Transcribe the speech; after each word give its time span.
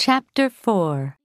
Chapter 0.00 0.48
4 0.48 1.18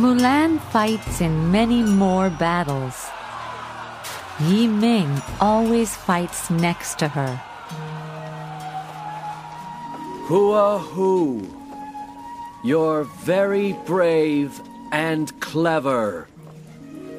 Mulan 0.00 0.58
fights 0.72 1.20
in 1.20 1.52
many 1.52 1.82
more 1.82 2.30
battles. 2.30 3.10
Yi 4.40 4.66
Ming 4.66 5.20
always 5.42 5.94
fights 5.94 6.48
next 6.48 6.98
to 7.00 7.08
her. 7.08 7.38
Hua 10.26 10.78
Hu, 10.78 11.46
you're 12.64 13.04
very 13.04 13.74
brave 13.84 14.58
and 14.90 15.38
clever. 15.42 16.28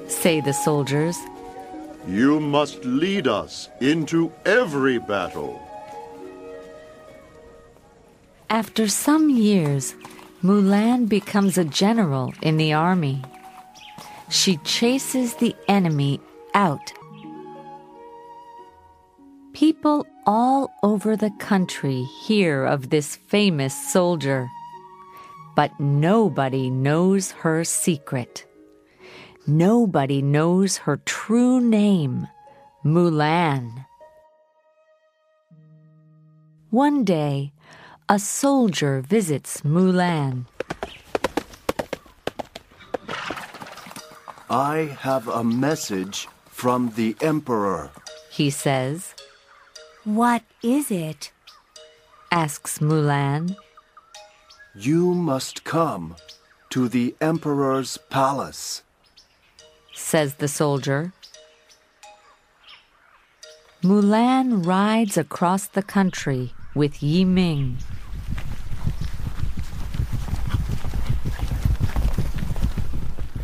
Say 0.08 0.42
the 0.42 0.54
soldiers. 0.54 1.16
You 2.08 2.40
must 2.40 2.84
lead 2.84 3.28
us 3.28 3.70
into 3.80 4.32
every 4.44 4.98
battle. 4.98 5.62
After 8.50 8.88
some 8.88 9.30
years, 9.30 9.94
Mulan 10.44 11.08
becomes 11.08 11.60
a 11.60 11.64
general 11.64 12.34
in 12.42 12.58
the 12.58 12.74
army. 12.74 13.22
She 14.30 14.58
chases 14.58 15.36
the 15.36 15.56
enemy 15.68 16.20
out. 16.56 16.92
People 19.56 20.06
all 20.26 20.70
over 20.84 21.16
the 21.16 21.32
country 21.40 22.04
hear 22.28 22.66
of 22.66 22.90
this 22.90 23.16
famous 23.16 23.74
soldier, 23.74 24.50
but 25.56 25.72
nobody 25.80 26.70
knows 26.70 27.32
her 27.32 27.64
secret. 27.64 28.46
Nobody 29.48 30.22
knows 30.22 30.76
her 30.84 30.98
true 31.06 31.62
name, 31.62 32.28
Mulan. 32.84 33.86
One 36.70 37.06
day, 37.06 37.54
a 38.10 38.20
soldier 38.20 39.00
visits 39.00 39.62
Mulan. 39.62 40.48
I 44.50 44.98
have 45.00 45.30
a 45.30 45.46
message 45.46 46.28
from 46.48 46.92
the 46.98 47.16
Emperor. 47.22 47.90
He 48.30 48.50
says, 48.50 49.16
What 50.06 50.44
is 50.62 50.92
it? 50.92 51.32
asks 52.32 52.78
Mulan. 52.78 53.56
You 54.76 55.16
must 55.16 55.64
come 55.64 56.16
to 56.70 56.88
the 56.88 57.16
Emperor's 57.20 57.98
palace. 58.12 58.84
says 59.96 60.36
the 60.36 60.48
soldier. 60.48 61.12
Mulan 63.82 64.64
rides 64.64 65.18
across 65.18 65.66
the 65.66 65.82
country 65.82 66.54
with 66.76 67.02
Yi 67.02 67.26
Ming. 67.26 67.78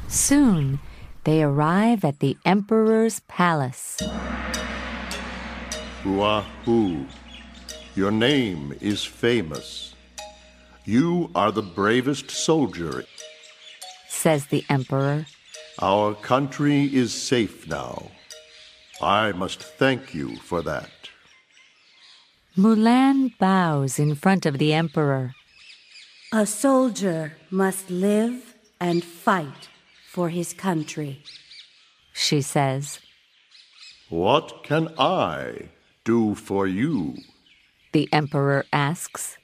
Soon 0.07 0.79
they 1.23 1.41
arrive 1.41 2.05
at 2.05 2.19
the 2.19 2.37
emperor's 2.45 3.21
palace. 3.21 3.97
Hua 6.03 6.41
Hu, 6.65 7.05
your 7.93 8.09
name 8.09 8.73
is 8.81 9.05
famous. 9.05 9.93
You 10.83 11.29
are 11.35 11.51
the 11.51 11.61
bravest 11.61 12.31
soldier. 12.31 13.05
Says 14.09 14.47
the 14.47 14.65
emperor. 14.67 15.27
Our 15.77 16.15
country 16.15 16.85
is 16.85 17.13
safe 17.13 17.67
now. 17.67 18.09
I 18.99 19.31
must 19.33 19.61
thank 19.61 20.15
you 20.15 20.37
for 20.37 20.63
that. 20.63 20.89
Mulan 22.57 23.37
bows 23.37 23.99
in 23.99 24.15
front 24.15 24.47
of 24.47 24.57
the 24.57 24.73
emperor. 24.73 25.35
A 26.33 26.47
soldier 26.47 27.37
must 27.51 27.91
live 27.91 28.55
and 28.79 29.03
fight 29.03 29.69
for 30.09 30.29
his 30.29 30.51
country. 30.51 31.21
She 32.11 32.41
says. 32.41 32.99
What 34.09 34.63
can 34.63 34.89
I 34.97 35.69
do 36.03 36.35
for 36.35 36.67
you? 36.67 37.17
The 37.93 38.09
emperor 38.11 38.65
asks. 38.71 39.37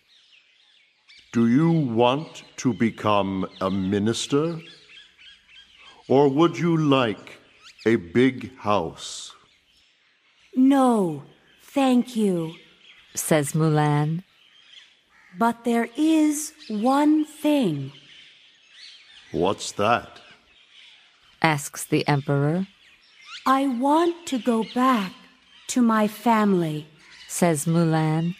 Do 1.33 1.47
you 1.47 1.71
want 1.71 2.43
to 2.57 2.73
become 2.73 3.45
a 3.61 3.69
minister? 3.69 4.59
Or 6.07 6.29
would 6.29 6.57
you 6.57 6.77
like 6.77 7.39
a 7.85 7.97
big 7.97 8.57
house? 8.57 9.35
No, 10.55 11.23
thank 11.61 12.15
you. 12.15 12.53
Says 13.13 13.51
Mulan. 13.51 14.23
But 15.37 15.65
there 15.65 15.89
is 15.97 16.53
one 16.69 17.25
thing. 17.25 17.91
What's 19.31 19.73
that? 19.73 20.21
Asks 21.41 21.83
the 21.85 22.07
emperor. 22.07 22.67
I 23.45 23.67
want 23.67 24.25
to 24.27 24.39
go 24.39 24.65
back 24.73 25.13
to 25.67 25.81
my 25.81 26.07
family. 26.07 26.87
Says 27.27 27.65
Mulan. 27.65 28.35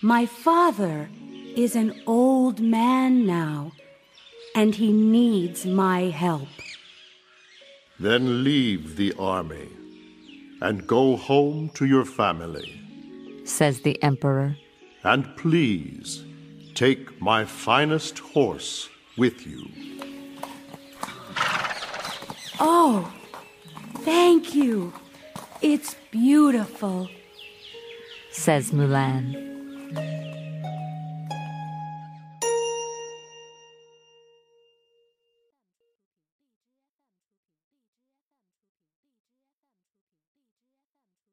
My 0.00 0.26
father 0.26 1.08
is 1.56 1.76
an 1.76 2.00
old 2.06 2.60
man 2.60 3.26
now, 3.26 3.72
and 4.54 4.74
he 4.74 4.92
needs 4.92 5.66
my 5.66 6.02
help. 6.02 6.48
Then 7.98 8.44
leave 8.44 8.96
the 8.96 9.12
army 9.18 9.68
and 10.60 10.86
go 10.86 11.16
home 11.16 11.70
to 11.74 11.84
your 11.84 12.04
family. 12.04 12.80
Says 13.44 13.80
the 13.80 14.02
emperor. 14.02 14.56
And 15.04 15.36
please 15.36 16.24
take 16.74 17.20
my 17.20 17.44
finest 17.44 18.18
horse 18.18 18.88
with 19.16 19.46
you. 19.46 19.68
Oh, 22.58 23.12
thank 23.98 24.54
you. 24.54 24.92
It's 25.64 25.96
beautiful, 26.12 27.08
says 28.30 28.70
Mulan. 28.70 29.32